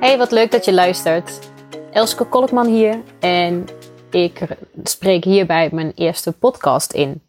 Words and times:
Hey, 0.00 0.18
wat 0.18 0.30
leuk 0.30 0.50
dat 0.50 0.64
je 0.64 0.72
luistert. 0.74 1.50
Elske 1.92 2.24
Kolkman 2.24 2.66
hier 2.66 3.02
en 3.20 3.66
ik 4.10 4.56
spreek 4.82 5.24
hierbij 5.24 5.68
mijn 5.72 5.92
eerste 5.94 6.32
podcast 6.32 6.92
in. 6.92 7.22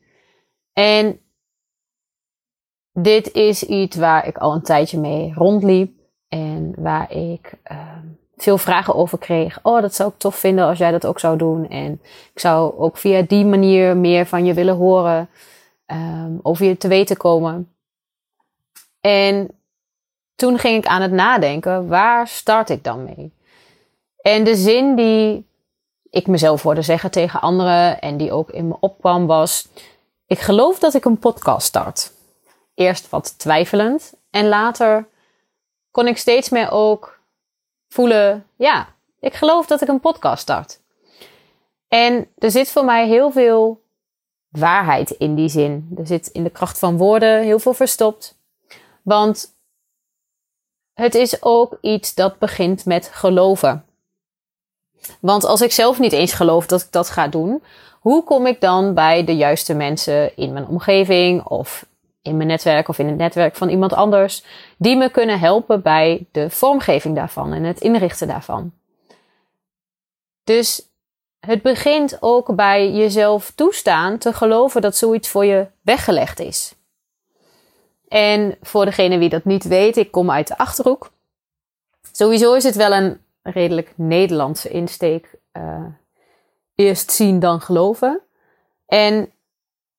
En 0.74 1.20
dit 2.94 3.32
is 3.32 3.64
iets 3.64 3.96
waar 3.96 4.28
ik 4.28 4.38
al 4.38 4.54
een 4.54 4.62
tijdje 4.62 5.00
mee 5.00 5.34
rondliep 5.34 6.00
en 6.28 6.74
waar 6.78 7.12
ik 7.12 7.54
uh, 7.72 7.98
veel 8.36 8.58
vragen 8.58 8.96
over 8.96 9.18
kreeg. 9.18 9.60
Oh, 9.64 9.82
dat 9.82 9.96
zou 9.96 10.10
ik 10.10 10.18
tof 10.18 10.36
vinden 10.36 10.66
als 10.66 10.78
jij 10.78 10.92
dat 10.92 11.06
ook 11.06 11.20
zou 11.20 11.38
doen. 11.38 11.70
En 11.70 12.02
ik 12.34 12.40
zou 12.40 12.78
ook 12.78 12.98
via 12.98 13.22
die 13.22 13.46
manier 13.46 13.98
meer 13.98 14.26
van 14.26 14.46
je 14.46 14.54
willen 14.54 14.76
horen, 14.76 15.30
um, 15.86 16.40
over 16.42 16.66
je 16.66 16.78
te 16.78 16.88
weten 16.88 17.18
komen. 17.18 17.74
En 19.00 19.59
toen 20.40 20.60
ging 20.60 20.78
ik 20.78 20.86
aan 20.86 21.02
het 21.02 21.12
nadenken, 21.12 21.88
waar 21.88 22.28
start 22.28 22.70
ik 22.70 22.84
dan 22.84 23.04
mee? 23.04 23.34
En 24.22 24.44
de 24.44 24.56
zin 24.56 24.96
die 24.96 25.48
ik 26.10 26.28
mezelf 26.28 26.64
hoorde 26.64 26.82
zeggen 26.82 27.12
tegen 27.12 27.42
anderen 27.42 28.02
en 28.02 28.18
die 28.18 28.32
ook 28.32 28.50
in 28.50 28.68
me 28.68 28.76
opkwam 28.80 29.28
was: 29.28 29.68
Ik 30.28 30.40
geloof 30.40 30.80
dat 30.80 30.94
ik 30.94 31.06
een 31.06 31.20
podcast 31.20 31.68
start. 31.68 32.12
Eerst 32.74 33.10
wat 33.10 33.40
twijfelend 33.40 34.14
en 34.30 34.48
later 34.48 35.08
kon 35.92 36.08
ik 36.08 36.18
steeds 36.18 36.50
meer 36.50 36.72
ook 36.72 37.20
voelen: 37.88 38.46
Ja, 38.56 38.88
ik 39.20 39.34
geloof 39.34 39.66
dat 39.66 39.82
ik 39.82 39.88
een 39.88 40.00
podcast 40.00 40.42
start. 40.42 40.80
En 41.88 42.28
er 42.38 42.52
zit 42.52 42.72
voor 42.72 42.86
mij 42.86 43.08
heel 43.08 43.32
veel 43.32 43.82
waarheid 44.50 45.10
in 45.10 45.36
die 45.36 45.50
zin. 45.50 45.94
Er 45.98 46.08
zit 46.08 46.28
in 46.28 46.44
de 46.44 46.50
kracht 46.50 46.80
van 46.80 46.98
woorden 46.98 47.42
heel 47.42 47.60
veel 47.60 47.74
verstopt. 47.74 48.38
Want 49.04 49.58
het 51.00 51.16
is 51.16 51.44
ook 51.44 51.78
iets 51.82 52.14
dat 52.14 52.38
begint 52.38 52.86
met 52.86 53.10
geloven. 53.14 53.86
Want 55.20 55.44
als 55.44 55.62
ik 55.62 55.72
zelf 55.72 56.00
niet 56.00 56.12
eens 56.12 56.34
geloof 56.34 56.66
dat 56.66 56.82
ik 56.82 56.92
dat 56.92 57.10
ga 57.10 57.28
doen, 57.28 57.64
hoe 58.00 58.24
kom 58.24 58.46
ik 58.48 58.62
dan 58.62 58.94
bij 58.94 59.24
de 59.24 59.36
juiste 59.36 59.74
mensen 59.74 60.36
in 60.36 60.54
mijn 60.54 60.68
omgeving 60.68 61.44
of 61.44 61.86
in 62.22 62.38
mijn 62.38 62.48
netwerk 62.48 62.88
of 62.88 63.00
in 63.00 63.08
het 63.08 63.18
netwerk 63.18 63.56
van 63.56 63.70
iemand 63.70 63.94
anders 63.94 64.44
die 64.78 64.98
me 64.98 65.10
kunnen 65.10 65.40
helpen 65.40 65.82
bij 65.82 66.28
de 66.32 66.50
vormgeving 66.50 67.16
daarvan 67.16 67.54
en 67.54 67.64
het 67.64 67.82
inrichten 67.82 68.28
daarvan? 68.28 68.72
Dus 70.44 70.88
het 71.40 71.62
begint 71.62 72.18
ook 72.20 72.56
bij 72.56 72.92
jezelf 72.92 73.52
toestaan 73.56 74.18
te 74.18 74.34
geloven 74.34 74.82
dat 74.82 74.96
zoiets 74.96 75.30
voor 75.30 75.46
je 75.46 75.68
weggelegd 75.82 76.40
is. 76.40 76.74
En 78.10 78.58
voor 78.62 78.86
degene 78.86 79.18
wie 79.18 79.30
dat 79.30 79.46
niet 79.46 79.64
weet, 79.64 79.98
ik 79.98 80.12
kom 80.12 80.32
uit 80.32 80.48
de 80.48 80.58
achterhoek. 80.58 81.12
Sowieso 82.12 82.54
is 82.54 82.64
het 82.64 82.76
wel 82.76 82.92
een 82.92 83.22
redelijk 83.42 83.94
Nederlandse 83.96 84.70
insteek. 84.70 85.36
Uh, 85.54 85.86
eerst 86.76 87.12
zien 87.12 87.40
dan 87.40 87.62
geloven. 87.62 88.22
En 88.86 89.32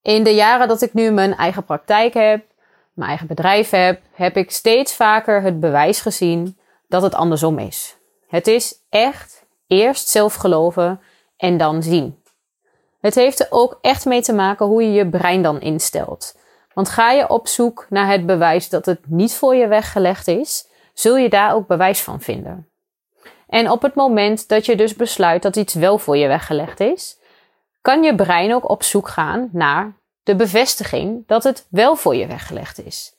in 0.03 0.25
de 0.25 0.35
jaren 0.35 0.69
dat 0.69 0.83
ik 0.83 0.95
nu 0.95 1.11
mijn 1.11 1.37
eigen 1.37 1.65
praktijk 1.65 2.15
heb, 2.15 2.45
mijn 2.93 3.09
eigen 3.09 3.27
bedrijf 3.27 3.71
heb, 3.71 4.01
heb 4.13 4.37
ik 4.37 4.51
steeds 4.51 4.95
vaker 4.95 5.43
het 5.43 5.61
bewijs 5.61 6.01
gezien 6.01 6.59
dat 6.89 7.03
het 7.03 7.15
andersom 7.15 7.59
is. 7.59 7.97
Het 8.29 8.47
is 8.47 8.75
echt 8.89 9.45
eerst 9.67 10.09
zelf 10.09 10.35
geloven 10.35 11.01
en 11.37 11.57
dan 11.57 11.83
zien. 11.83 12.23
Het 13.01 13.15
heeft 13.15 13.41
er 13.41 13.47
ook 13.51 13.79
echt 13.81 14.05
mee 14.05 14.23
te 14.23 14.33
maken 14.33 14.67
hoe 14.67 14.83
je 14.83 14.93
je 14.93 15.09
brein 15.09 15.43
dan 15.43 15.61
instelt. 15.61 16.39
Want 16.75 16.89
ga 16.89 17.11
je 17.11 17.29
op 17.29 17.49
zoek 17.49 17.87
naar 17.89 18.09
het 18.09 18.27
bewijs 18.27 18.69
dat 18.69 18.87
het 18.87 19.01
niet 19.07 19.35
voor 19.35 19.55
je 19.55 19.67
weggelegd 19.67 20.29
is, 20.29 20.69
zul 20.95 21.17
je 21.17 21.29
daar 21.29 21.55
ook 21.55 21.67
bewijs 21.67 22.03
van 22.03 22.21
vinden. 22.21 22.69
En 23.49 23.71
op 23.71 23.83
het 23.83 23.95
moment 23.95 24.49
dat 24.49 24.67
je 24.67 24.77
dus 24.77 24.95
besluit 24.95 25.43
dat 25.43 25.57
iets 25.57 25.75
wel 25.75 25.99
voor 25.99 26.17
je 26.17 26.27
weggelegd 26.27 26.81
is, 26.81 27.19
kan 27.81 28.03
je 28.03 28.15
brein 28.15 28.55
ook 28.55 28.69
op 28.69 28.83
zoek 28.83 29.09
gaan 29.09 29.49
naar 29.53 29.97
de 30.23 30.37
bevestiging 30.37 31.27
dat 31.27 31.45
het 31.45 31.67
wel 31.71 31.97
voor 31.97 32.17
je 32.17 32.27
weggelegd 32.27 32.85
is. 32.85 33.19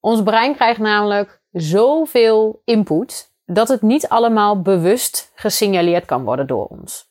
Ons 0.00 0.22
brein 0.22 0.54
krijgt 0.54 0.80
namelijk 0.80 1.40
zoveel 1.50 2.62
input 2.64 3.32
dat 3.46 3.68
het 3.68 3.82
niet 3.82 4.08
allemaal 4.08 4.62
bewust 4.62 5.32
gesignaleerd 5.34 6.04
kan 6.04 6.24
worden 6.24 6.46
door 6.46 6.66
ons. 6.66 7.10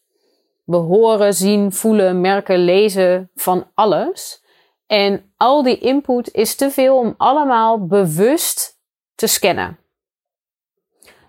We 0.64 0.76
horen, 0.76 1.34
zien, 1.34 1.72
voelen, 1.72 2.22
merken, 2.22 2.58
lezen 2.58 3.30
van 3.36 3.68
alles. 3.74 4.41
En 4.92 5.34
al 5.38 5.64
die 5.64 5.78
input 5.78 6.34
is 6.34 6.56
te 6.56 6.72
veel 6.72 6.98
om 6.98 7.14
allemaal 7.18 7.86
bewust 7.86 8.80
te 9.16 9.28
scannen. 9.28 9.78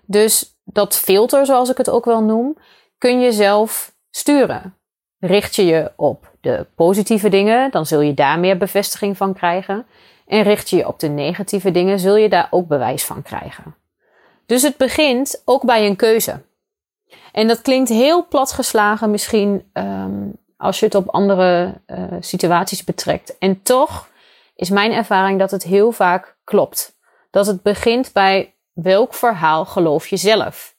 Dus 0.05 0.57
dat 0.63 0.95
filter, 0.95 1.45
zoals 1.45 1.69
ik 1.69 1.77
het 1.77 1.89
ook 1.89 2.05
wel 2.05 2.23
noem, 2.23 2.57
kun 2.97 3.19
je 3.19 3.31
zelf 3.31 3.95
sturen. 4.09 4.77
Richt 5.19 5.55
je 5.55 5.65
je 5.65 5.91
op 5.95 6.31
de 6.41 6.67
positieve 6.75 7.29
dingen, 7.29 7.71
dan 7.71 7.85
zul 7.85 8.01
je 8.01 8.13
daar 8.13 8.39
meer 8.39 8.57
bevestiging 8.57 9.17
van 9.17 9.33
krijgen. 9.33 9.85
En 10.27 10.43
richt 10.43 10.69
je 10.69 10.75
je 10.75 10.87
op 10.87 10.99
de 10.99 11.09
negatieve 11.09 11.71
dingen, 11.71 11.99
zul 11.99 12.15
je 12.15 12.29
daar 12.29 12.47
ook 12.49 12.67
bewijs 12.67 13.05
van 13.05 13.21
krijgen. 13.21 13.75
Dus 14.45 14.61
het 14.61 14.77
begint 14.77 15.41
ook 15.45 15.65
bij 15.65 15.85
een 15.85 15.95
keuze. 15.95 16.41
En 17.31 17.47
dat 17.47 17.61
klinkt 17.61 17.89
heel 17.89 18.27
platgeslagen 18.27 19.11
misschien 19.11 19.69
um, 19.73 20.41
als 20.63 20.79
je 20.79 20.85
het 20.85 20.95
op 20.95 21.09
andere 21.09 21.81
uh, 21.87 22.03
situaties 22.19 22.83
betrekt. 22.83 23.37
En 23.37 23.61
toch 23.61 24.09
is 24.55 24.69
mijn 24.69 24.91
ervaring 24.91 25.39
dat 25.39 25.51
het 25.51 25.63
heel 25.63 25.91
vaak 25.91 26.37
klopt. 26.43 26.97
Dat 27.31 27.45
het 27.45 27.61
begint 27.61 28.13
bij 28.13 28.53
welk 28.73 29.13
verhaal 29.13 29.65
geloof 29.65 30.07
je 30.07 30.17
zelf? 30.17 30.75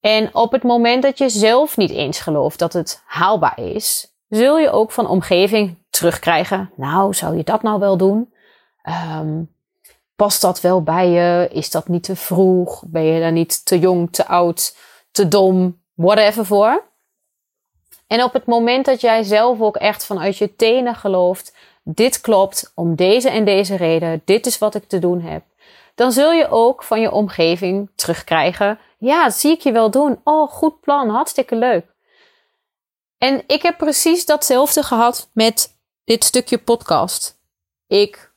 En 0.00 0.34
op 0.34 0.52
het 0.52 0.62
moment 0.62 1.02
dat 1.02 1.18
je 1.18 1.28
zelf 1.28 1.76
niet 1.76 1.90
eens 1.90 2.20
gelooft 2.20 2.58
dat 2.58 2.72
het 2.72 3.02
haalbaar 3.06 3.58
is, 3.58 4.14
zul 4.28 4.58
je 4.58 4.70
ook 4.70 4.90
van 4.90 5.08
omgeving 5.08 5.78
terugkrijgen. 5.90 6.70
Nou, 6.76 7.14
zou 7.14 7.36
je 7.36 7.44
dat 7.44 7.62
nou 7.62 7.78
wel 7.78 7.96
doen? 7.96 8.32
Um, 9.18 9.54
past 10.16 10.40
dat 10.40 10.60
wel 10.60 10.82
bij 10.82 11.08
je? 11.08 11.48
Is 11.52 11.70
dat 11.70 11.88
niet 11.88 12.02
te 12.02 12.16
vroeg? 12.16 12.84
Ben 12.86 13.02
je 13.02 13.20
daar 13.20 13.32
niet 13.32 13.66
te 13.66 13.78
jong, 13.78 14.12
te 14.12 14.26
oud, 14.26 14.76
te 15.10 15.28
dom, 15.28 15.82
whatever 15.94 16.46
voor? 16.46 16.87
En 18.08 18.22
op 18.22 18.32
het 18.32 18.46
moment 18.46 18.84
dat 18.84 19.00
jij 19.00 19.22
zelf 19.22 19.60
ook 19.60 19.76
echt 19.76 20.06
vanuit 20.06 20.36
je 20.36 20.56
tenen 20.56 20.94
gelooft, 20.94 21.56
dit 21.82 22.20
klopt 22.20 22.72
om 22.74 22.94
deze 22.94 23.30
en 23.30 23.44
deze 23.44 23.76
reden, 23.76 24.22
dit 24.24 24.46
is 24.46 24.58
wat 24.58 24.74
ik 24.74 24.88
te 24.88 24.98
doen 24.98 25.20
heb, 25.20 25.42
dan 25.94 26.12
zul 26.12 26.32
je 26.32 26.48
ook 26.48 26.82
van 26.82 27.00
je 27.00 27.12
omgeving 27.12 27.90
terugkrijgen. 27.94 28.78
Ja, 28.98 29.30
zie 29.30 29.52
ik 29.52 29.60
je 29.60 29.72
wel 29.72 29.90
doen. 29.90 30.20
Oh, 30.24 30.50
goed 30.50 30.80
plan, 30.80 31.08
hartstikke 31.08 31.56
leuk. 31.56 31.84
En 33.18 33.42
ik 33.46 33.62
heb 33.62 33.76
precies 33.76 34.24
datzelfde 34.26 34.82
gehad 34.82 35.30
met 35.32 35.76
dit 36.04 36.24
stukje 36.24 36.58
podcast. 36.58 37.38
Ik 37.86 38.32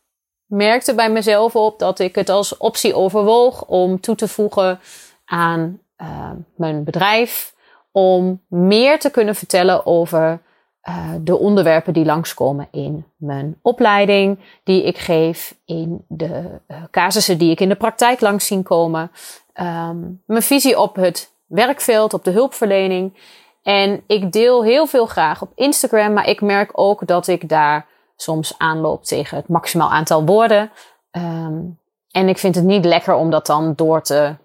merkte 0.45 0.95
bij 0.95 1.11
mezelf 1.11 1.55
op 1.55 1.79
dat 1.79 1.99
ik 1.99 2.15
het 2.15 2.29
als 2.29 2.57
optie 2.57 2.95
overwoog 2.95 3.65
om 3.65 3.99
toe 3.99 4.15
te 4.15 4.27
voegen 4.27 4.79
aan 5.25 5.81
uh, 5.97 6.31
mijn 6.55 6.83
bedrijf, 6.83 7.53
om 7.91 8.41
meer 8.47 8.99
te 8.99 9.09
kunnen 9.09 9.35
vertellen 9.35 9.85
over 9.85 10.41
uh, 10.89 11.09
de 11.21 11.37
onderwerpen 11.37 11.93
die 11.93 12.05
langskomen 12.05 12.67
in 12.71 13.05
mijn 13.15 13.59
opleiding, 13.61 14.39
die 14.63 14.83
ik 14.83 14.97
geef, 14.97 15.55
in 15.65 16.05
de 16.07 16.59
uh, 16.67 16.77
casussen 16.91 17.37
die 17.37 17.51
ik 17.51 17.59
in 17.59 17.69
de 17.69 17.75
praktijk 17.75 18.21
langs 18.21 18.47
zien 18.47 18.63
komen, 18.63 19.11
um, 19.53 20.21
mijn 20.25 20.41
visie 20.41 20.79
op 20.79 20.95
het 20.95 21.33
werkveld, 21.45 22.13
op 22.13 22.23
de 22.23 22.31
hulpverlening. 22.31 23.19
En 23.63 24.03
ik 24.07 24.31
deel 24.31 24.63
heel 24.63 24.85
veel 24.85 25.05
graag 25.05 25.41
op 25.41 25.51
Instagram, 25.55 26.13
maar 26.13 26.27
ik 26.29 26.41
merk 26.41 26.69
ook 26.73 27.07
dat 27.07 27.27
ik 27.27 27.49
daar 27.49 27.85
soms 28.15 28.53
aanloop 28.57 29.03
tegen 29.03 29.37
het 29.37 29.47
maximaal 29.47 29.91
aantal 29.91 30.25
woorden. 30.25 30.71
Um, 31.11 31.79
en 32.11 32.29
ik 32.29 32.37
vind 32.37 32.55
het 32.55 32.63
niet 32.63 32.85
lekker 32.85 33.13
om 33.13 33.29
dat 33.29 33.45
dan 33.45 33.73
door 33.75 34.01
te 34.01 34.35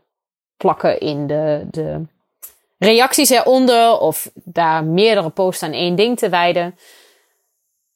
plakken 0.57 1.01
in 1.01 1.27
de, 1.27 1.67
de 1.71 2.07
reacties 2.79 3.31
eronder 3.31 3.99
of 3.99 4.31
daar 4.35 4.85
meerdere 4.85 5.31
posts 5.31 5.63
aan 5.63 5.73
één 5.73 5.97
ding 5.97 6.19
te 6.19 6.29
wijden. 6.29 6.79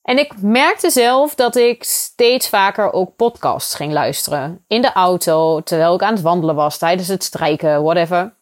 En 0.02 0.18
ik 0.18 0.42
merkte 0.42 0.90
zelf 0.90 1.34
dat 1.34 1.56
ik 1.56 1.84
steeds 1.84 2.48
vaker 2.48 2.92
ook 2.92 3.16
podcasts 3.16 3.74
ging 3.74 3.92
luisteren. 3.92 4.64
In 4.66 4.82
de 4.82 4.92
auto, 4.92 5.60
terwijl 5.60 5.94
ik 5.94 6.02
aan 6.02 6.14
het 6.14 6.22
wandelen 6.22 6.54
was, 6.54 6.78
tijdens 6.78 7.08
het 7.08 7.24
strijken, 7.24 7.82
whatever. 7.82 8.34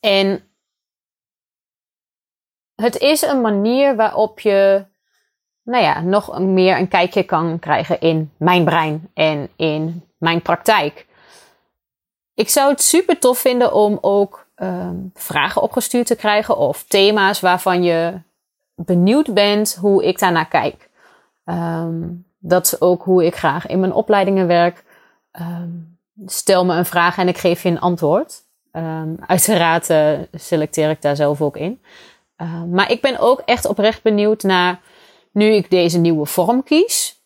En 0.00 0.52
het 2.74 2.98
is 2.98 3.22
een 3.22 3.40
manier 3.40 3.96
waarop 3.96 4.40
je, 4.40 4.84
nou 5.62 5.82
ja, 5.82 6.00
nog 6.00 6.38
meer 6.38 6.78
een 6.78 6.88
kijkje 6.88 7.22
kan 7.22 7.58
krijgen 7.58 8.00
in 8.00 8.32
mijn 8.36 8.64
brein 8.64 9.10
en 9.14 9.50
in 9.56 10.08
mijn 10.18 10.42
praktijk. 10.42 11.06
Ik 12.34 12.48
zou 12.48 12.70
het 12.70 12.82
super 12.82 13.18
tof 13.18 13.38
vinden 13.38 13.72
om 13.72 13.98
ook 14.00 14.41
um, 14.62 15.10
vragen 15.14 15.62
opgestuurd 15.62 16.06
te 16.06 16.16
krijgen 16.16 16.56
of 16.56 16.84
thema's 16.88 17.40
waarvan 17.40 17.82
je 17.82 18.20
benieuwd 18.74 19.34
bent 19.34 19.76
hoe 19.80 20.04
ik 20.04 20.18
daarnaar 20.18 20.48
kijk. 20.48 20.90
Um, 21.44 22.26
dat 22.38 22.64
is 22.64 22.80
ook 22.80 23.02
hoe 23.02 23.24
ik 23.24 23.36
graag 23.36 23.66
in 23.66 23.80
mijn 23.80 23.92
opleidingen 23.92 24.46
werk. 24.46 24.84
Um, 25.40 25.98
stel 26.26 26.64
me 26.64 26.76
een 26.76 26.86
vraag 26.86 27.18
en 27.18 27.28
ik 27.28 27.38
geef 27.38 27.62
je 27.62 27.68
een 27.68 27.80
antwoord. 27.80 28.40
Uiteraard 29.26 29.90
uh, 29.90 30.18
selecteer 30.32 30.90
ik 30.90 31.02
daar 31.02 31.16
zelf 31.16 31.40
ook 31.40 31.56
in. 31.56 31.82
Maar 32.70 32.90
ik 32.90 33.00
ben 33.00 33.18
ook 33.18 33.40
echt 33.44 33.66
oprecht 33.66 34.02
benieuwd 34.02 34.42
naar, 34.42 34.80
nu 35.32 35.44
ik 35.44 35.70
deze 35.70 35.98
nieuwe 35.98 36.26
vorm 36.26 36.62
kies, 36.62 37.20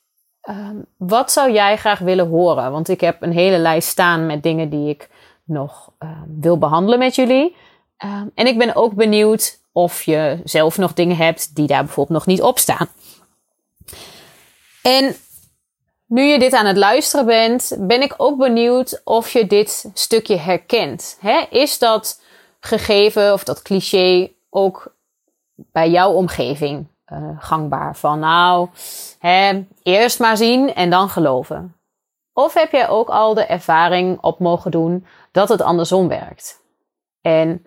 wat 0.96 1.32
zou 1.32 1.52
jij 1.52 1.76
graag 1.76 1.98
willen 1.98 2.28
horen? 2.28 2.72
Want 2.72 2.88
ik 2.88 3.00
heb 3.00 3.22
een 3.22 3.32
hele 3.32 3.58
lijst 3.58 3.88
staan 3.88 4.26
met 4.26 4.42
dingen 4.42 4.70
die 4.70 4.88
ik 4.88 5.08
nog 5.46 5.92
uh, 5.98 6.10
wil 6.26 6.58
behandelen 6.58 6.98
met 6.98 7.14
jullie. 7.14 7.56
en 8.34 8.46
ik 8.46 8.58
ben 8.58 8.76
ook 8.76 8.94
benieuwd 8.94 9.60
of 9.72 10.02
je 10.02 10.40
zelf 10.44 10.78
nog 10.78 10.92
dingen 10.92 11.16
hebt 11.16 11.54
die 11.54 11.66
daar 11.66 11.84
bijvoorbeeld 11.84 12.18
nog 12.18 12.26
niet 12.26 12.42
op 12.42 12.58
staan. 12.58 12.88
En 14.82 15.16
nu 16.06 16.22
je 16.22 16.38
dit 16.38 16.52
aan 16.52 16.66
het 16.66 16.76
luisteren 16.76 17.26
bent, 17.26 17.76
ben 17.78 18.02
ik 18.02 18.14
ook 18.16 18.38
benieuwd 18.38 19.00
of 19.04 19.30
je 19.30 19.46
dit 19.46 19.90
stukje 19.94 20.36
herkent. 20.36 21.18
is 21.50 21.78
dat 21.78 22.22
gegeven 22.60 23.32
of 23.32 23.44
dat 23.44 23.62
cliché 23.62 24.30
ook 24.50 24.94
bij 25.54 25.90
jouw 25.90 26.12
omgeving 26.12 26.86
uh, 27.12 27.28
gangbaar? 27.38 27.96
Van 27.96 28.18
nou, 28.18 28.68
eerst 29.82 30.18
maar 30.18 30.36
zien 30.36 30.74
en 30.74 30.90
dan 30.90 31.08
geloven. 31.08 31.75
Of 32.38 32.54
heb 32.54 32.72
jij 32.72 32.88
ook 32.88 33.08
al 33.08 33.34
de 33.34 33.44
ervaring 33.44 34.18
op 34.20 34.38
mogen 34.38 34.70
doen 34.70 35.06
dat 35.32 35.48
het 35.48 35.60
andersom 35.60 36.08
werkt? 36.08 36.62
En 37.20 37.66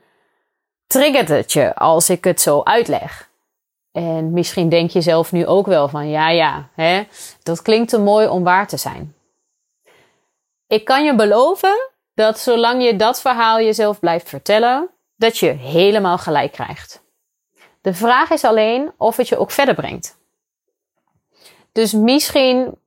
triggert 0.87 1.27
het 1.27 1.53
je 1.53 1.75
als 1.75 2.09
ik 2.09 2.23
het 2.23 2.41
zo 2.41 2.61
uitleg? 2.63 3.29
En 3.91 4.31
misschien 4.31 4.69
denk 4.69 4.89
je 4.89 5.01
zelf 5.01 5.31
nu 5.31 5.45
ook 5.45 5.65
wel 5.65 5.87
van 5.87 6.09
ja, 6.09 6.29
ja, 6.29 6.69
hè, 6.75 7.03
dat 7.43 7.61
klinkt 7.61 7.89
te 7.89 7.99
mooi 7.99 8.27
om 8.27 8.43
waar 8.43 8.67
te 8.67 8.77
zijn. 8.77 9.15
Ik 10.67 10.85
kan 10.85 11.03
je 11.03 11.15
beloven 11.15 11.89
dat 12.13 12.39
zolang 12.39 12.83
je 12.83 12.95
dat 12.95 13.21
verhaal 13.21 13.59
jezelf 13.59 13.99
blijft 13.99 14.29
vertellen, 14.29 14.89
dat 15.15 15.37
je 15.37 15.47
helemaal 15.47 16.17
gelijk 16.17 16.51
krijgt. 16.51 17.03
De 17.81 17.93
vraag 17.93 18.29
is 18.29 18.43
alleen 18.43 18.91
of 18.97 19.17
het 19.17 19.27
je 19.27 19.37
ook 19.37 19.51
verder 19.51 19.75
brengt. 19.75 20.17
Dus 21.71 21.93
misschien 21.93 22.77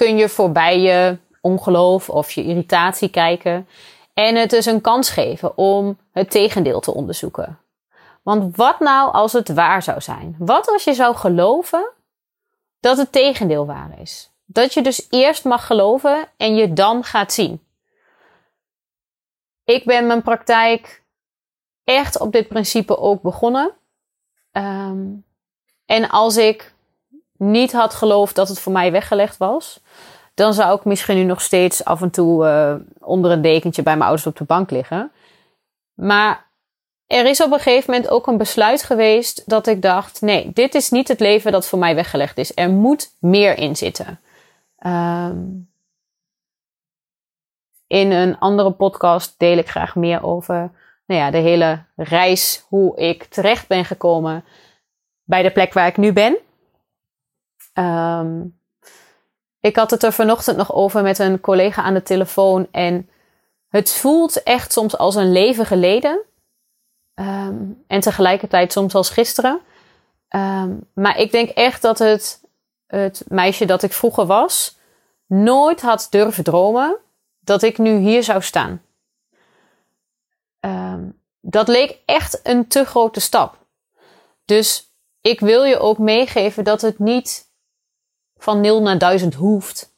kun 0.00 0.16
je 0.16 0.28
voorbij 0.28 0.80
je 0.80 1.18
ongeloof 1.40 2.08
of 2.10 2.30
je 2.30 2.44
irritatie 2.44 3.10
kijken 3.10 3.68
en 4.14 4.36
het 4.36 4.50
dus 4.50 4.66
een 4.66 4.80
kans 4.80 5.10
geven 5.10 5.58
om 5.58 5.98
het 6.12 6.30
tegendeel 6.30 6.80
te 6.80 6.94
onderzoeken. 6.94 7.58
Want 8.22 8.56
wat 8.56 8.80
nou 8.80 9.12
als 9.12 9.32
het 9.32 9.48
waar 9.48 9.82
zou 9.82 10.00
zijn? 10.00 10.36
Wat 10.38 10.68
als 10.68 10.84
je 10.84 10.94
zou 10.94 11.16
geloven 11.16 11.90
dat 12.80 12.96
het 12.96 13.12
tegendeel 13.12 13.66
waar 13.66 13.98
is? 14.00 14.30
Dat 14.44 14.74
je 14.74 14.82
dus 14.82 15.06
eerst 15.10 15.44
mag 15.44 15.66
geloven 15.66 16.28
en 16.36 16.54
je 16.54 16.72
dan 16.72 17.04
gaat 17.04 17.32
zien. 17.32 17.62
Ik 19.64 19.84
ben 19.84 20.06
mijn 20.06 20.22
praktijk 20.22 21.02
echt 21.84 22.20
op 22.20 22.32
dit 22.32 22.48
principe 22.48 22.98
ook 22.98 23.22
begonnen. 23.22 23.72
Um, 24.52 25.24
en 25.86 26.08
als 26.08 26.36
ik 26.36 26.74
niet 27.40 27.72
had 27.72 27.94
geloofd 27.94 28.34
dat 28.34 28.48
het 28.48 28.60
voor 28.60 28.72
mij 28.72 28.92
weggelegd 28.92 29.36
was, 29.36 29.80
dan 30.34 30.54
zou 30.54 30.76
ik 30.76 30.84
misschien 30.84 31.16
nu 31.16 31.22
nog 31.22 31.40
steeds 31.40 31.84
af 31.84 32.02
en 32.02 32.10
toe 32.10 32.46
uh, 32.46 32.74
onder 33.00 33.30
een 33.30 33.42
dekentje 33.42 33.82
bij 33.82 33.92
mijn 33.92 34.06
ouders 34.06 34.26
op 34.26 34.36
de 34.36 34.44
bank 34.44 34.70
liggen. 34.70 35.12
Maar 35.94 36.46
er 37.06 37.26
is 37.26 37.42
op 37.42 37.52
een 37.52 37.58
gegeven 37.58 37.90
moment 37.90 38.10
ook 38.10 38.26
een 38.26 38.36
besluit 38.36 38.82
geweest 38.82 39.48
dat 39.48 39.66
ik 39.66 39.82
dacht: 39.82 40.20
nee, 40.20 40.50
dit 40.54 40.74
is 40.74 40.90
niet 40.90 41.08
het 41.08 41.20
leven 41.20 41.52
dat 41.52 41.68
voor 41.68 41.78
mij 41.78 41.94
weggelegd 41.94 42.38
is. 42.38 42.52
Er 42.54 42.70
moet 42.70 43.16
meer 43.18 43.58
in 43.58 43.76
zitten. 43.76 44.20
Um, 44.86 45.68
in 47.86 48.10
een 48.10 48.38
andere 48.38 48.70
podcast 48.70 49.34
deel 49.38 49.58
ik 49.58 49.68
graag 49.68 49.94
meer 49.96 50.22
over 50.22 50.70
nou 51.06 51.20
ja, 51.20 51.30
de 51.30 51.38
hele 51.38 51.82
reis, 51.96 52.64
hoe 52.68 52.96
ik 52.96 53.24
terecht 53.24 53.68
ben 53.68 53.84
gekomen 53.84 54.44
bij 55.24 55.42
de 55.42 55.50
plek 55.50 55.72
waar 55.72 55.86
ik 55.86 55.96
nu 55.96 56.12
ben. 56.12 56.38
Um, 57.72 58.60
ik 59.60 59.76
had 59.76 59.90
het 59.90 60.02
er 60.02 60.12
vanochtend 60.12 60.56
nog 60.56 60.72
over 60.72 61.02
met 61.02 61.18
een 61.18 61.40
collega 61.40 61.82
aan 61.82 61.94
de 61.94 62.02
telefoon 62.02 62.68
en 62.70 63.08
het 63.68 63.92
voelt 63.92 64.42
echt 64.42 64.72
soms 64.72 64.98
als 64.98 65.14
een 65.14 65.32
leven 65.32 65.66
geleden. 65.66 66.20
Um, 67.14 67.84
en 67.86 68.00
tegelijkertijd 68.00 68.72
soms 68.72 68.94
als 68.94 69.10
gisteren. 69.10 69.60
Um, 70.28 70.88
maar 70.94 71.18
ik 71.18 71.32
denk 71.32 71.48
echt 71.48 71.82
dat 71.82 71.98
het, 71.98 72.42
het 72.86 73.24
meisje 73.28 73.64
dat 73.64 73.82
ik 73.82 73.92
vroeger 73.92 74.26
was, 74.26 74.78
nooit 75.26 75.80
had 75.80 76.06
durven 76.10 76.44
dromen 76.44 76.96
dat 77.40 77.62
ik 77.62 77.78
nu 77.78 77.98
hier 77.98 78.22
zou 78.22 78.42
staan. 78.42 78.82
Dat 81.42 81.68
leek 81.68 81.98
echt 82.04 82.40
een 82.42 82.68
te 82.68 82.84
grote 82.84 83.20
stap. 83.20 83.58
Dus 84.44 84.92
ik 85.20 85.40
wil 85.40 85.64
je 85.64 85.78
ook 85.78 85.98
meegeven 85.98 86.64
dat 86.64 86.80
het 86.80 86.98
niet 86.98 87.49
van 88.42 88.60
0 88.60 88.82
naar 88.82 88.98
1000 88.98 89.34
hoeft, 89.34 89.94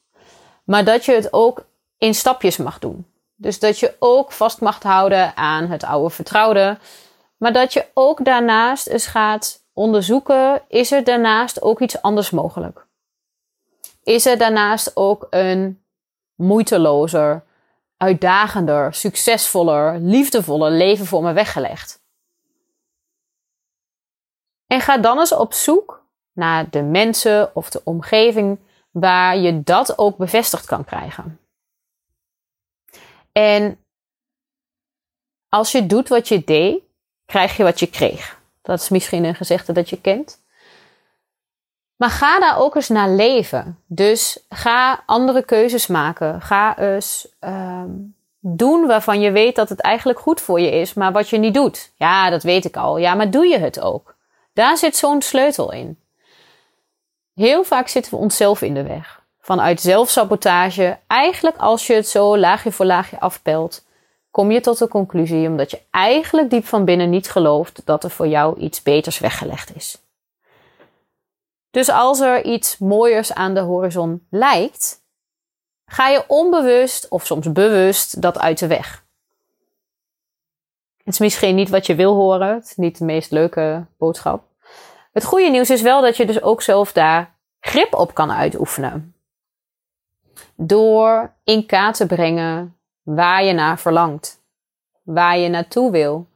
maar 0.63 0.85
dat 0.85 1.05
je 1.05 1.11
het 1.13 1.33
ook 1.33 1.65
in 1.97 2.15
stapjes 2.15 2.57
mag 2.57 2.79
doen. 2.79 3.05
Dus 3.35 3.59
dat 3.59 3.79
je 3.79 3.95
ook 3.99 4.31
vast 4.31 4.61
mag 4.61 4.83
houden 4.83 5.37
aan 5.37 5.67
het 5.67 5.83
oude 5.83 6.09
vertrouwde. 6.09 6.77
Maar 7.37 7.53
dat 7.53 7.73
je 7.73 7.85
ook 7.93 8.25
daarnaast 8.25 8.87
eens 8.87 9.05
gaat 9.05 9.63
onderzoeken, 9.73 10.61
is 10.67 10.91
er 10.91 11.03
daarnaast 11.03 11.61
ook 11.61 11.79
iets 11.79 12.01
anders 12.01 12.29
mogelijk? 12.29 12.85
Is 14.03 14.25
er 14.25 14.37
daarnaast 14.37 14.91
ook 14.95 15.27
een 15.29 15.83
moeitelozer, 16.35 17.43
uitdagender, 17.97 18.93
succesvoller, 18.93 19.99
liefdevoller 19.99 20.71
leven 20.71 21.05
voor 21.05 21.23
me 21.23 21.33
weggelegd? 21.33 22.01
En 24.67 24.81
ga 24.81 24.97
dan 24.97 25.19
eens 25.19 25.33
op 25.33 25.53
zoek 25.53 26.02
naar 26.33 26.69
de 26.69 26.81
mensen 26.81 27.55
of 27.55 27.69
de 27.69 27.81
omgeving 27.83 28.59
waar 28.91 29.37
je 29.37 29.63
dat 29.63 29.97
ook 29.97 30.17
bevestigd 30.17 30.65
kan 30.65 30.85
krijgen. 30.85 31.39
En 33.31 33.77
als 35.49 35.71
je 35.71 35.85
doet 35.85 36.07
wat 36.07 36.27
je 36.27 36.43
deed, 36.43 36.81
krijg 37.25 37.57
je 37.57 37.63
wat 37.63 37.79
je 37.79 37.87
kreeg. 37.87 38.39
Dat 38.61 38.79
is 38.81 38.89
misschien 38.89 39.23
een 39.23 39.35
gezegde 39.35 39.73
dat 39.73 39.89
je 39.89 40.01
kent. 40.01 40.41
Maar 41.95 42.09
ga 42.09 42.39
daar 42.39 42.57
ook 42.57 42.75
eens 42.75 42.89
naar 42.89 43.09
leven. 43.09 43.79
Dus 43.85 44.45
ga 44.49 45.03
andere 45.05 45.43
keuzes 45.43 45.87
maken. 45.87 46.41
Ga 46.41 46.77
eens 46.77 47.27
um, 47.39 48.15
doen 48.39 48.87
waarvan 48.87 49.19
je 49.19 49.31
weet 49.31 49.55
dat 49.55 49.69
het 49.69 49.81
eigenlijk 49.81 50.19
goed 50.19 50.41
voor 50.41 50.59
je 50.59 50.71
is, 50.71 50.93
maar 50.93 51.11
wat 51.11 51.29
je 51.29 51.37
niet 51.37 51.53
doet. 51.53 51.91
Ja, 51.95 52.29
dat 52.29 52.43
weet 52.43 52.65
ik 52.65 52.77
al. 52.77 52.97
Ja, 52.97 53.15
maar 53.15 53.31
doe 53.31 53.47
je 53.47 53.57
het 53.57 53.79
ook? 53.79 54.15
Daar 54.53 54.77
zit 54.77 54.95
zo'n 54.95 55.21
sleutel 55.21 55.71
in. 55.71 55.99
Heel 57.33 57.63
vaak 57.63 57.87
zitten 57.87 58.11
we 58.11 58.17
onszelf 58.17 58.61
in 58.61 58.73
de 58.73 58.83
weg. 58.83 59.21
Vanuit 59.39 59.81
zelfsabotage, 59.81 60.99
eigenlijk 61.07 61.57
als 61.57 61.87
je 61.87 61.93
het 61.93 62.07
zo 62.07 62.37
laagje 62.37 62.71
voor 62.71 62.85
laagje 62.85 63.19
afpelt, 63.19 63.85
kom 64.31 64.51
je 64.51 64.61
tot 64.61 64.77
de 64.77 64.87
conclusie 64.87 65.47
omdat 65.47 65.71
je 65.71 65.81
eigenlijk 65.91 66.49
diep 66.49 66.65
van 66.65 66.85
binnen 66.85 67.09
niet 67.09 67.29
gelooft 67.29 67.81
dat 67.85 68.03
er 68.03 68.09
voor 68.09 68.27
jou 68.27 68.59
iets 68.59 68.81
beters 68.81 69.19
weggelegd 69.19 69.75
is. 69.75 70.01
Dus 71.71 71.89
als 71.89 72.19
er 72.19 72.45
iets 72.45 72.77
mooiers 72.77 73.33
aan 73.33 73.53
de 73.53 73.59
horizon 73.59 74.27
lijkt, 74.29 75.01
ga 75.85 76.07
je 76.07 76.23
onbewust 76.27 77.07
of 77.09 77.25
soms 77.25 77.51
bewust 77.51 78.21
dat 78.21 78.39
uit 78.39 78.59
de 78.59 78.67
weg. 78.67 79.03
Het 80.97 81.13
is 81.13 81.19
misschien 81.19 81.55
niet 81.55 81.69
wat 81.69 81.85
je 81.85 81.95
wil 81.95 82.13
horen, 82.13 82.53
het 82.53 82.65
is 82.65 82.75
niet 82.75 82.97
de 82.97 83.05
meest 83.05 83.31
leuke 83.31 83.85
boodschap. 83.97 84.52
Het 85.13 85.25
goede 85.25 85.49
nieuws 85.49 85.69
is 85.69 85.81
wel 85.81 86.01
dat 86.01 86.17
je 86.17 86.25
dus 86.25 86.41
ook 86.41 86.61
zelf 86.61 86.91
daar 86.91 87.35
grip 87.59 87.93
op 87.93 88.13
kan 88.13 88.31
uitoefenen. 88.31 89.15
Door 90.55 91.33
in 91.43 91.65
kaart 91.65 91.95
te 91.95 92.05
brengen 92.05 92.77
waar 93.03 93.43
je 93.43 93.53
naar 93.53 93.79
verlangt, 93.79 94.41
waar 95.03 95.37
je 95.37 95.49
naartoe 95.49 95.91
wil, 95.91 96.27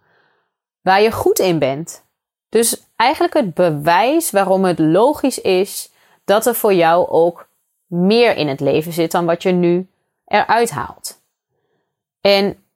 waar 0.81 1.01
je 1.01 1.11
goed 1.11 1.39
in 1.39 1.59
bent. 1.59 2.05
Dus 2.49 2.87
eigenlijk 2.95 3.33
het 3.33 3.53
bewijs 3.53 4.31
waarom 4.31 4.65
het 4.65 4.79
logisch 4.79 5.41
is 5.41 5.91
dat 6.25 6.45
er 6.45 6.55
voor 6.55 6.73
jou 6.73 7.07
ook 7.07 7.49
meer 7.85 8.35
in 8.35 8.47
het 8.47 8.59
leven 8.59 8.93
zit 8.93 9.11
dan 9.11 9.25
wat 9.25 9.43
je 9.43 9.51
nu 9.51 9.89
eruit 10.25 10.69
haalt. 10.69 11.21
En 12.21 12.66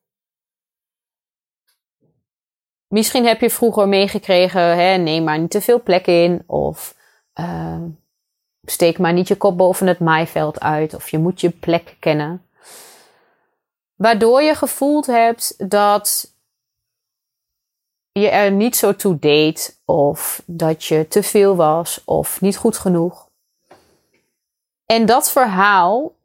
misschien 2.91 3.25
heb 3.25 3.41
je 3.41 3.49
vroeger 3.49 3.87
meegekregen, 3.87 4.61
hè, 4.61 4.97
neem 4.97 5.23
maar 5.23 5.39
niet 5.39 5.51
te 5.51 5.61
veel 5.61 5.81
plek 5.81 6.07
in 6.07 6.43
of 6.45 6.95
uh, 7.39 7.83
steek 8.63 8.97
maar 8.97 9.13
niet 9.13 9.27
je 9.27 9.35
kop 9.35 9.57
boven 9.57 9.87
het 9.87 9.99
maaiveld 9.99 10.59
uit 10.59 10.93
of 10.93 11.09
je 11.09 11.17
moet 11.17 11.41
je 11.41 11.49
plek 11.49 11.95
kennen. 11.99 12.45
Waardoor 13.95 14.41
je 14.41 14.55
gevoeld 14.55 15.05
hebt 15.05 15.69
dat 15.69 16.35
je 18.11 18.29
er 18.29 18.51
niet 18.51 18.75
zo 18.75 18.95
toe 18.95 19.19
deed 19.19 19.81
of 19.85 20.43
dat 20.45 20.83
je 20.83 21.07
te 21.07 21.23
veel 21.23 21.55
was 21.55 22.01
of 22.05 22.41
niet 22.41 22.57
goed 22.57 22.77
genoeg. 22.77 23.29
En 24.85 25.05
dat 25.05 25.31
verhaal 25.31 26.15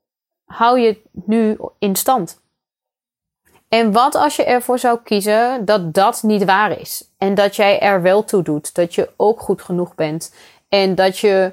hou 0.45 0.81
je 0.81 1.03
nu 1.13 1.57
in 1.79 1.97
stand? 1.97 2.45
En 3.69 3.93
wat 3.93 4.15
als 4.15 4.37
je 4.37 4.45
ervoor 4.45 4.79
zou 4.79 4.99
kiezen 5.05 5.65
dat 5.65 5.95
dat 5.95 6.23
niet 6.23 6.45
waar 6.45 6.81
is? 6.81 7.11
En 7.19 7.35
dat 7.35 7.57
jij 7.57 7.81
er 7.81 8.03
wel 8.03 8.25
toe 8.25 8.43
doet, 8.43 8.75
dat 8.75 8.95
je 8.95 9.11
ook 9.17 9.41
goed 9.41 9.63
genoeg 9.63 9.95
bent 9.95 10.35
en 10.69 10.95
dat 10.95 11.19
je 11.19 11.53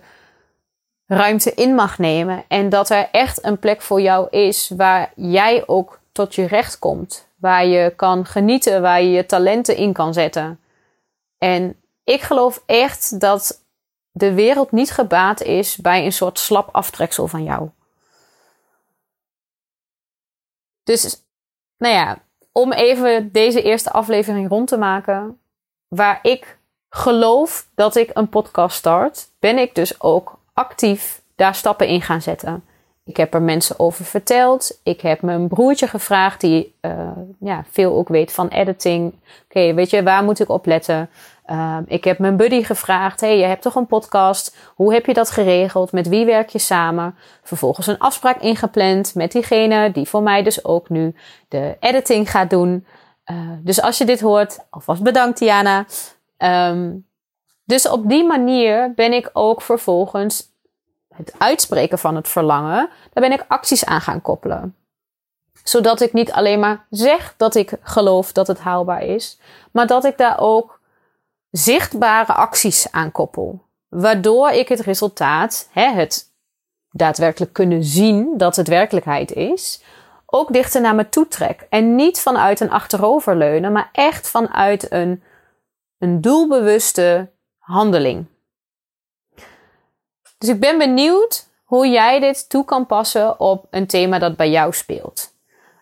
ruimte 1.08 1.54
in 1.54 1.76
mag 1.76 1.98
nemen 1.98 2.44
en 2.48 2.70
dat 2.70 2.90
er 2.90 3.10
echt 3.12 3.46
een 3.46 3.60
plek 3.60 3.82
voor 3.82 4.02
jou 4.02 4.28
is 4.30 4.72
waar 4.76 5.12
jij 5.16 5.64
ook 5.68 6.00
tot 6.12 6.36
je 6.36 6.46
recht 6.46 6.80
komt, 6.80 7.28
waar 7.36 7.66
je 7.66 7.94
kan 7.96 8.26
genieten, 8.26 8.82
waar 8.82 9.02
je 9.02 9.10
je 9.10 9.26
talenten 9.26 9.76
in 9.76 9.94
kan 9.94 10.14
zetten. 10.14 10.60
En 11.38 11.82
ik 12.04 12.22
geloof 12.22 12.64
echt 12.66 13.20
dat 13.20 13.64
de 14.12 14.34
wereld 14.34 14.72
niet 14.72 14.92
gebaat 14.92 15.42
is 15.42 15.78
bij 15.78 16.06
een 16.06 16.14
soort 16.14 16.40
slap 16.40 16.70
aftreksel 16.72 17.28
van 17.28 17.44
jou. 17.44 17.70
Dus, 20.84 21.24
nou 21.84 21.96
ja, 21.96 22.18
om 22.52 22.72
even 22.72 23.32
deze 23.32 23.62
eerste 23.62 23.92
aflevering 23.92 24.50
rond 24.50 24.68
te 24.68 24.78
maken, 24.78 25.40
waar 25.88 26.20
ik 26.22 26.58
geloof 26.90 27.68
dat 27.76 27.96
ik 27.96 28.10
een 28.14 28.30
podcast 28.30 28.78
start, 28.78 29.30
ben 29.40 29.58
ik 29.58 29.76
dus 29.76 30.02
ook 30.02 30.40
actief 30.54 31.22
daar 31.36 31.56
stappen 31.56 31.88
in 31.88 32.02
gaan 32.02 32.22
zetten. 32.22 32.64
Ik 33.06 33.18
heb 33.18 33.34
er 33.34 33.42
mensen 33.42 33.80
over 33.80 34.06
verteld. 34.06 34.80
Ik 34.84 35.02
heb 35.02 35.22
mijn 35.22 35.48
broertje 35.48 35.88
gevraagd, 35.88 36.42
die 36.42 36.76
uh, 36.82 37.12
ja, 37.40 37.64
veel 37.70 37.94
ook 37.96 38.08
weet 38.08 38.32
van 38.32 38.48
editing. 38.48 39.14
Oké, 39.44 39.74
weet 39.74 39.90
je, 39.90 40.04
waar 40.04 40.24
moet 40.24 40.40
ik 40.40 40.50
op 40.50 40.66
letten? 40.66 41.10
Uh, 41.46 41.78
ik 41.86 42.04
heb 42.04 42.20
mijn 42.20 42.38
buddy 42.38 42.64
gevraagd: 42.64 43.22
hey, 43.22 43.38
je 43.38 43.46
hebt 43.46 43.62
toch 43.62 43.76
een 43.76 43.88
podcast? 43.88 44.58
Hoe 44.76 44.94
heb 44.94 45.06
je 45.06 45.14
dat 45.14 45.32
geregeld? 45.32 45.92
Met 45.92 46.08
wie 46.08 46.26
werk 46.26 46.50
je 46.50 46.60
samen? 46.60 47.16
Vervolgens 47.44 47.88
een 47.88 48.00
afspraak 48.00 48.42
ingepland 48.42 49.16
met 49.16 49.32
diegene 49.32 49.92
die 49.92 50.08
voor 50.08 50.24
mij 50.24 50.44
dus 50.44 50.66
ook 50.66 50.90
nu 50.90 51.16
de 51.48 51.78
editing 51.80 52.32
gaat 52.32 52.50
doen. 52.50 52.86
Uh, 53.32 53.52
dus 53.60 53.82
als 53.82 53.98
je 53.98 54.06
dit 54.06 54.22
hoort, 54.22 54.66
alvast 54.70 55.04
bedankt, 55.04 55.40
Diana. 55.40 55.86
Um, 56.38 57.08
dus 57.66 57.90
op 57.90 58.10
die 58.10 58.26
manier 58.26 58.94
ben 58.96 59.14
ik 59.14 59.30
ook 59.34 59.62
vervolgens 59.62 60.53
het 61.14 61.34
uitspreken 61.38 62.00
van 62.00 62.16
het 62.16 62.28
verlangen, 62.28 62.90
daar 63.14 63.30
ben 63.30 63.32
ik 63.32 63.46
acties 63.48 63.86
aan 63.86 64.02
gaan 64.02 64.22
koppelen. 64.22 64.76
Zodat 65.64 66.02
ik 66.02 66.14
niet 66.14 66.32
alleen 66.32 66.60
maar 66.60 66.86
zeg 66.90 67.34
dat 67.38 67.56
ik 67.56 67.74
geloof 67.82 68.32
dat 68.32 68.48
het 68.48 68.60
haalbaar 68.60 69.02
is, 69.02 69.40
maar 69.72 69.88
dat 69.88 70.06
ik 70.06 70.18
daar 70.18 70.40
ook 70.40 70.80
zichtbare 71.50 72.34
acties 72.34 72.92
aan 72.92 73.12
koppel. 73.12 73.62
Waardoor 73.90 74.50
ik 74.50 74.68
het 74.68 74.80
resultaat, 74.80 75.70
hè, 75.72 75.92
het 75.92 76.32
daadwerkelijk 76.92 77.54
kunnen 77.54 77.84
zien 77.84 78.38
dat 78.38 78.56
het 78.56 78.68
werkelijkheid 78.68 79.32
is, 79.32 79.84
ook 80.26 80.54
dichter 80.54 80.82
naar 80.82 80.96
me 80.96 81.10
toe 81.10 81.28
trek. 81.28 81.66
En 81.70 81.96
niet 81.96 82.20
vanuit 82.20 82.60
een 82.60 82.72
achteroverleunen, 82.72 83.72
maar 83.72 83.90
echt 83.92 84.30
vanuit 84.30 84.92
een, 84.92 85.24
een 85.98 86.22
doelbewuste 86.22 87.32
handeling. 87.58 88.26
Dus 90.44 90.52
ik 90.52 90.60
ben 90.60 90.78
benieuwd 90.78 91.48
hoe 91.64 91.88
jij 91.88 92.20
dit 92.20 92.50
toe 92.50 92.66
kan 92.66 92.86
passen 92.86 93.40
op 93.40 93.66
een 93.70 93.88
thema 93.88 94.20
dat 94.20 94.36
bij 94.36 94.50
jou 94.50 94.74
speelt. 94.74 95.34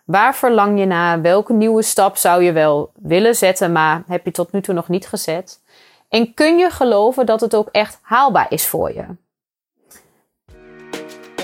Waar 0.04 0.34
verlang 0.34 0.78
je 0.78 0.86
naar? 0.86 1.20
Welke 1.20 1.52
nieuwe 1.52 1.82
stap 1.82 2.16
zou 2.16 2.42
je 2.42 2.52
wel 2.52 2.90
willen 2.94 3.34
zetten, 3.34 3.72
maar 3.72 4.02
heb 4.06 4.24
je 4.24 4.30
tot 4.30 4.52
nu 4.52 4.60
toe 4.60 4.74
nog 4.74 4.88
niet 4.88 5.06
gezet? 5.06 5.60
En 6.08 6.34
kun 6.34 6.58
je 6.58 6.70
geloven 6.70 7.26
dat 7.26 7.40
het 7.40 7.54
ook 7.54 7.68
echt 7.72 7.98
haalbaar 8.02 8.46
is 8.48 8.66
voor 8.66 8.94
je? 8.94 9.04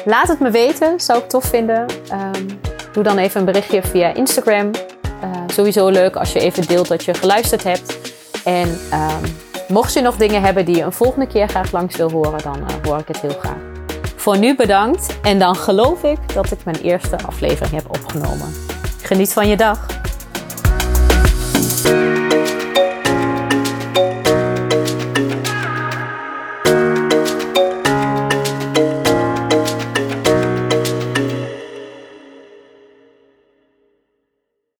Laat 0.04 0.28
het 0.28 0.40
me 0.40 0.50
weten, 0.50 1.00
zou 1.00 1.18
ik 1.18 1.28
tof 1.28 1.44
vinden. 1.44 1.86
Um, 2.12 2.60
doe 2.92 3.02
dan 3.02 3.18
even 3.18 3.40
een 3.40 3.46
berichtje 3.46 3.82
via 3.82 4.14
Instagram. 4.14 4.70
Uh, 5.24 5.42
sowieso 5.46 5.88
leuk 5.88 6.16
als 6.16 6.32
je 6.32 6.40
even 6.40 6.66
deelt 6.66 6.88
dat 6.88 7.04
je 7.04 7.14
geluisterd 7.14 7.62
hebt. 7.62 7.98
En 8.44 8.68
um, 8.68 9.47
Mocht 9.68 9.92
je 9.92 10.00
nog 10.00 10.16
dingen 10.16 10.42
hebben 10.42 10.64
die 10.64 10.76
je 10.76 10.82
een 10.82 10.92
volgende 10.92 11.26
keer 11.26 11.48
graag 11.48 11.72
langs 11.72 11.96
wil 11.96 12.10
horen, 12.10 12.42
dan 12.42 12.58
uh, 12.58 12.66
hoor 12.82 12.98
ik 12.98 13.08
het 13.08 13.20
heel 13.20 13.38
graag. 13.38 13.60
Voor 14.16 14.38
nu 14.38 14.56
bedankt 14.56 15.18
en 15.22 15.38
dan 15.38 15.56
geloof 15.56 16.02
ik 16.02 16.34
dat 16.34 16.50
ik 16.50 16.64
mijn 16.64 16.76
eerste 16.76 17.18
aflevering 17.26 17.74
heb 17.74 17.88
opgenomen. 17.88 18.52
Geniet 19.02 19.32
van 19.32 19.48
je 19.48 19.56
dag. 19.56 19.86